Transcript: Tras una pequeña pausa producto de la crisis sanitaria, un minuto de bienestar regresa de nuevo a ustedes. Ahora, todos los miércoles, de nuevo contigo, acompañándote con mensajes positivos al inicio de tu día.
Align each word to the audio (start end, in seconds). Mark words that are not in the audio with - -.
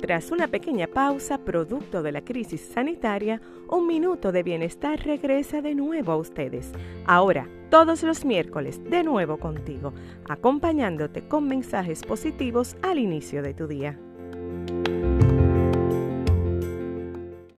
Tras 0.00 0.30
una 0.30 0.48
pequeña 0.48 0.86
pausa 0.86 1.38
producto 1.38 2.02
de 2.02 2.12
la 2.12 2.22
crisis 2.22 2.60
sanitaria, 2.60 3.40
un 3.68 3.86
minuto 3.86 4.30
de 4.30 4.42
bienestar 4.42 5.00
regresa 5.00 5.62
de 5.62 5.74
nuevo 5.74 6.12
a 6.12 6.16
ustedes. 6.16 6.70
Ahora, 7.06 7.48
todos 7.70 8.02
los 8.02 8.24
miércoles, 8.24 8.78
de 8.84 9.02
nuevo 9.02 9.38
contigo, 9.38 9.94
acompañándote 10.28 11.26
con 11.26 11.48
mensajes 11.48 12.02
positivos 12.02 12.76
al 12.82 12.98
inicio 12.98 13.42
de 13.42 13.54
tu 13.54 13.66
día. 13.66 13.98